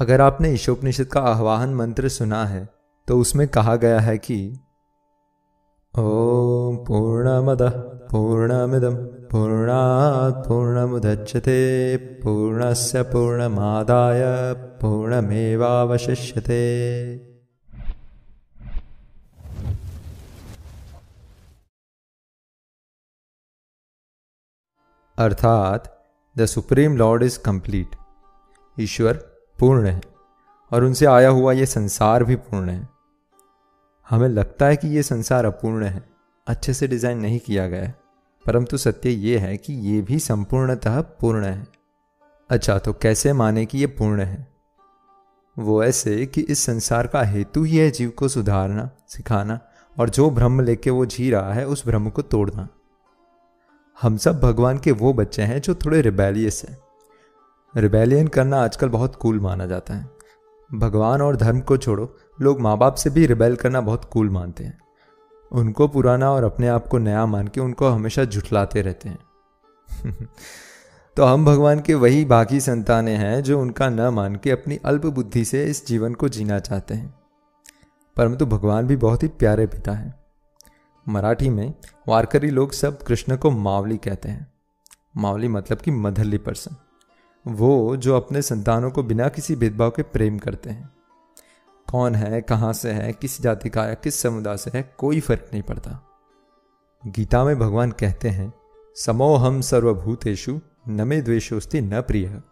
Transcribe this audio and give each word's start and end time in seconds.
अगर 0.00 0.20
आपने 0.20 0.50
ईशोपनिषद 0.50 1.04
का 1.04 1.20
आह्वान 1.20 1.74
मंत्र 1.74 2.08
सुना 2.08 2.44
है 2.44 2.68
तो 3.08 3.20
उसमें 3.20 3.48
कहा 3.48 3.76
गया 3.76 4.00
है 4.00 4.18
कि, 4.18 4.60
ओम 5.98 6.76
पूर्णमद 6.76 7.62
पूर्णमिदम 8.10 8.94
पूर्णात् 8.96 10.48
पूर्णमुदच्यते 10.48 11.96
पूर्णस्य 11.96 13.02
पूर्णमादाय 13.02 14.22
पूर्णमेवावशिष्यते। 14.54 15.58
अर्थात, 25.18 26.06
the 26.38 26.46
supreme 26.46 26.96
lord 26.96 27.22
is 27.22 27.38
complete. 27.38 27.96
ईश्वर 28.80 29.27
पूर्ण 29.58 29.86
है 29.86 30.00
और 30.72 30.84
उनसे 30.84 31.06
आया 31.06 31.28
हुआ 31.28 31.52
ये 31.52 31.66
संसार 31.66 32.24
भी 32.24 32.36
पूर्ण 32.36 32.70
है। 32.70 32.88
हमें 34.08 34.28
लगता 34.28 34.66
है 34.66 34.76
कि 34.76 34.88
ये 34.88 35.02
संसार 35.02 35.44
अपूर्ण 35.44 35.84
है। 35.84 36.02
अच्छे 36.46 36.74
से 36.74 36.86
डिज़ाइन 36.88 37.18
नहीं 37.18 37.38
किया 37.38 37.66
गया 37.68 37.92
परंतु 38.44 38.76
सत्य 38.76 39.10
ये 39.10 39.38
है 39.38 39.56
कि 39.56 39.72
ये 39.72 40.00
भी 40.02 40.18
संपूर्णतः 40.18 41.00
पूर्ण 41.00 41.44
है। 41.44 41.66
अच्छा 42.50 42.78
तो 42.78 42.92
कैसे 42.92 43.32
माने 43.32 43.66
कि 43.66 43.78
ये 43.78 43.86
पूर्ण 43.86 44.22
है? 44.22 44.46
वो 45.56 45.82
ऐसे 45.84 46.26
कि 46.26 46.40
इस 46.40 46.58
संसार 46.58 47.06
का 47.06 47.22
हेतु 47.22 47.62
ही 47.62 47.76
है 47.76 47.90
जीव 47.90 48.10
को 48.10 48.28
सुधारना, 48.28 48.90
सिखाना 49.08 49.58
और 49.96 50.10
जो 50.10 50.30
भ्रम 50.30 50.60
लेके 50.60 50.90
वो 50.90 51.06
जी 51.06 51.30
रहा 51.30 51.52
है, 51.52 51.66
उस 51.66 51.86
भ्रम 51.86 52.08
को 52.08 52.22
तोड़ना। 52.22 52.68
हम 53.98 54.16
सब 54.16 54.40
भगवान 54.40 54.78
के 54.78 54.92
वो 54.92 55.12
बच्चे 55.12 55.42
हैं 55.42 55.60
जो 55.60 55.74
थोड़े 55.74 56.00
रिबेलियस 56.00 56.64
हैं। 56.68 56.76
रिबेलियन 57.78 58.28
करना 58.28 58.64
आजकल 58.64 58.88
बहुत 58.88 59.16
कूल 59.16 59.40
माना 59.40 59.66
जाता 59.66 59.94
है। 59.94 60.10
भगवान 60.74 61.22
और 61.22 61.36
धर्म 61.36 61.60
को 61.60 61.76
छोड़ो, 61.76 62.16
लोग 62.40 62.60
माँ 62.60 62.78
बाप 62.78 62.94
से 62.94 63.10
भी 63.10 63.26
रिबेल 63.26 63.56
करना 63.56 63.80
बहुत 63.80 64.04
कूल 64.04 64.30
मानते 64.30 64.64
हैं। 64.64 64.78
उनको 65.52 65.88
पुराना 65.88 66.32
और 66.32 66.44
अपने 66.44 66.68
आप 66.68 66.88
को 66.88 66.98
नया 66.98 67.26
मान 67.26 67.48
के 67.48 67.60
उनको 67.60 67.88
हमेशा 67.88 68.24
झुठलाते 68.24 68.82
रहते 68.82 69.08
हैं। 69.08 69.18
तो 71.16 71.24
हम 71.24 71.44
भगवान 71.44 71.80
के 71.80 71.94
वही 71.94 72.24
बाकी 72.24 72.60
संतानें 72.60 73.16
हैं 73.16 73.42
जो 73.42 73.60
उनका 73.60 73.88
न 73.88 74.00
मान 74.00 74.36
के 74.36 74.50
अपनी 74.50 74.78
अल्प 74.84 75.06
बुद्धि 75.06 75.44
से 75.44 75.64
इस 75.64 75.86
जीवन 75.86 76.14
को 76.14 76.28
जीना 76.28 76.58
चाहते 76.58 76.94
हैं। 76.94 77.14
परंतु 78.16 78.46
भगवान 78.46 78.86
भी 78.86 78.96
बहुत 78.96 79.22
ही 79.22 79.28
प्यारे 79.28 79.66
पिता 79.66 79.92
हैं। 79.92 80.14
मराठी 81.08 81.50
में 81.50 81.74
वारकरी 82.08 82.50
लोग 82.50 82.72
सब 82.72 83.02
कृष्ण 83.02 83.36
को 83.36 83.50
मावली 83.50 83.96
कहते 83.96 84.28
हैं। 84.28 84.52
मावली 85.16 85.48
मतलब 85.48 85.78
कि 85.78 85.90
मधरली 85.90 86.38
पर्सन 86.38 86.76
वो 87.46 87.96
जो 87.96 88.16
अपने 88.16 88.42
संतानों 88.42 88.90
को 88.90 89.02
बिना 89.02 89.28
किसी 89.28 89.56
भेदभाव 89.56 89.90
के 89.90 90.02
प्रेम 90.02 90.38
करते 90.38 90.70
हैं। 90.70 90.90
कौन 91.90 92.14
है, 92.14 92.42
कहाँ 92.42 92.72
से 92.72 92.90
है, 92.90 93.12
किस 93.12 93.42
जाति 93.42 93.68
का 93.68 93.84
है, 93.84 93.94
किस 93.94 94.20
समुदाय 94.20 94.56
से 94.56 94.70
है, 94.74 94.94
कोई 94.98 95.20
फ़र्क 95.20 95.50
नहीं 95.52 95.62
पड़ता। 95.62 96.04
गीता 97.06 97.44
में 97.44 97.58
भगवान 97.58 97.90
कहते 97.90 98.28
हैं 98.28 98.52
समोहम 98.96 99.60
सर्वभूतेषु, 99.60 100.60
न 100.88 101.08
मे 101.08 101.20
द्वेषोस्ति 101.20 101.80
न 101.80 102.00
प्रिय। 102.00 102.42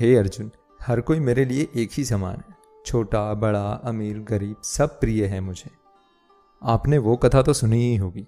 हे 0.00 0.16
अर्जुन, 0.16 0.50
हर 0.82 1.00
कोई 1.00 1.20
मेरे 1.20 1.44
लिए 1.44 1.68
एक 1.76 1.90
ही 1.92 2.04
समान 2.04 2.36
है। 2.36 2.56
छोटा, 2.86 3.34
बड़ा, 3.34 3.70
अमीर, 3.70 4.18
गरीब, 4.18 4.56
सब 4.64 5.00
प्रिय 5.00 5.26
है 5.26 5.40
मुझे। 5.40 5.70
आपने 6.62 6.98
वो 6.98 7.16
कथा 7.16 7.42
तो 7.42 7.52
सुनी 7.52 7.76
ही 7.76 7.96
होगी। 7.96 8.26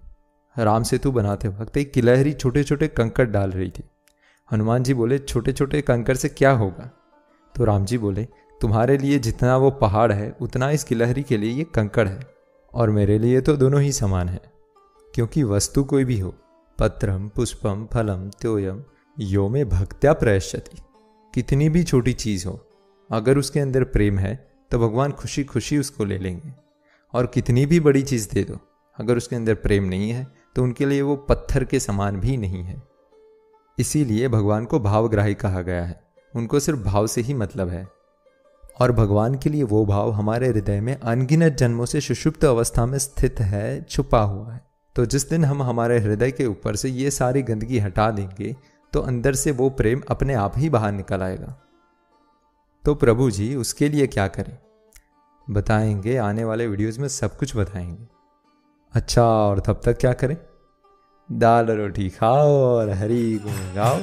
राम 0.59 0.83
सेतु 0.83 1.12
बनाते 1.12 1.48
वक्त 1.48 1.77
एक 1.77 1.92
किलहरी 1.92 2.33
छोटे 2.33 2.65
छोटे 2.65 2.89
कंकड़ 2.89 3.27
डाल 3.27 3.50
रही 3.50 3.70
थी। 3.70 3.89
हनुमान 4.51 4.83
जी 4.83 4.95
बोले 4.95 5.19
छोटे 5.19 5.53
छोटे 5.53 5.81
कंकड़ 5.83 6.17
से 6.17 6.29
क्या 6.29 6.51
होगा? 6.53 6.91
तो 7.55 7.65
राम 7.65 7.84
जी 7.84 7.98
बोले, 7.98 8.27
तुम्हारे 8.61 8.97
लिए 8.98 9.19
जितना 9.19 9.56
वो 9.56 9.70
पहाड़ 9.70 10.12
है, 10.12 10.31
उतना 10.41 10.70
इस 10.70 10.84
गिलहरी 10.89 11.23
के 11.23 11.37
लिए 11.37 11.53
ये 11.53 11.65
कंकड़ 11.65 12.09
है, 12.09 12.20
और 12.75 12.91
मेरे 12.91 13.19
लिए 13.19 13.41
तो 13.41 13.56
दोनों 13.56 13.81
ही 13.83 13.93
समान 13.93 14.28
है, 14.28 14.41
क्योंकि 15.15 15.43
वस्तु 15.43 15.84
कोई 15.84 16.05
भी 16.05 16.19
हो, 16.19 16.34
पत्रम, 16.78 17.28
पुष्पम, 17.28 17.87
फलम 17.93 18.28
त्योयम 18.41 18.83
यो 19.16 19.49
में 19.49 19.69
भक्त्या 19.69 20.12
प्रयश्यति। 20.12 20.83
कितनी 21.34 21.69
भी 21.69 21.83
छोटी 21.84 22.12
चीज़ 22.12 22.47
हो, 22.49 22.60
अगर 23.10 23.39
उसके 23.39 23.60
अंदर 23.60 23.84
प्रेम 23.84 24.19
है 24.19 24.34
तो 24.71 24.78
भगवान 24.78 25.12
खुशी 25.12 25.44
खुशी 25.44 25.78
उसको 25.78 26.05
ले 26.05 26.19
लेंगे। 26.19 26.53
और 27.15 27.27
कितनी 27.27 27.65
भी 27.66 27.81
बड़ी 27.81 28.03
चीज़ 28.03 28.28
दे 28.34 28.44
दो, 28.44 28.59
अगर 28.99 29.16
उसके 29.16 29.37
अंदर 29.37 29.55
प्रेम 29.55 29.84
नहीं 29.84 30.10
है 30.10 30.27
तो 30.56 30.62
उनके 30.62 30.87
लिए 30.87 31.03
वो 31.03 31.16
पत्थर 31.16 31.65
के 31.65 31.81
समान 31.81 32.16
भी 32.16 32.37
नहीं 32.37 32.62
है। 32.62 32.90
इसीलिए 33.80 34.28
भगवान 34.28 34.64
को 34.64 34.80
भावग्राही 34.80 35.34
कहा 35.34 35.62
गया 35.62 35.84
है। 35.84 36.00
उनको 36.36 36.60
सिर्फ़ 36.60 36.80
भाव 36.80 37.06
से 37.06 37.20
ही 37.20 37.34
मतलब 37.34 37.68
है। 37.68 37.88
और 38.80 38.92
भगवान 38.92 39.34
के 39.34 39.50
लिए 39.50 39.62
वो 39.62 39.86
भाव 39.86 40.10
हमारे 40.10 40.48
हृदय 40.48 40.80
में 40.80 41.00
अनगिनत 41.00 41.52
जन्मों 41.52 41.86
से 41.86 42.00
सुषुप्त 42.00 42.44
अवस्था 42.44 42.86
में 42.86 42.98
स्थित 42.98 43.41
है, 43.41 43.82
छुपा 43.82 44.22
हुआ 44.22 44.52
है। 44.52 44.60
तो 44.94 45.06
जिस 45.06 45.30
दिन 45.30 45.44
हम 45.44 45.62
हमारे 45.62 45.98
हृदय 45.98 46.30
के 46.30 46.46
ऊपर 46.46 46.76
से 46.76 46.88
ये 46.88 47.10
सारी 47.10 47.42
गंदगी 47.42 47.78
हटा 47.78 48.10
देंगे 48.10 48.56
तो 48.92 49.00
अंदर 49.00 49.34
से 49.34 49.50
वो 49.50 49.70
प्रेम 49.70 50.02
अपने 50.08 50.34
आप 50.34 50.52
ही 50.56 50.70
बाहर 50.70 50.92
निकल 50.92 51.22
आएगा। 51.22 51.62
तो 52.84 52.94
प्रभु 52.94 53.30
जी, 53.30 53.54
उसके 53.54 53.88
लिए 53.88 54.06
क्या 54.06 54.28
करें? 54.28 54.58
बताएँगे, 55.50 56.16
आने 56.16 56.44
वाले 56.44 56.66
वीडियोस 56.66 56.98
में 56.98 57.08
सब 57.08 57.36
कुछ 57.36 57.56
बताएँगे। 57.56 58.06
अच्छा 58.92 59.22
और 59.22 59.60
तब 59.60 59.80
तक 59.84 59.98
क्या 59.98 60.12
करें? 60.12 60.36
दाल 61.30 61.66
रोटी 61.78 62.08
खाओ 62.10 62.48
और 62.62 62.91
हरी 63.00 63.22
गुण 63.44 63.74
गाओ 63.74 63.98